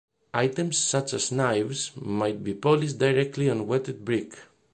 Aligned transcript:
Items 0.33 0.79
such 0.79 1.13
as 1.13 1.31
knives 1.31 1.91
might 1.95 2.43
be 2.43 2.55
polished 2.55 2.97
directly 2.97 3.47
on 3.51 3.57
a 3.59 3.63
wetted 3.63 4.03
brick. 4.03 4.35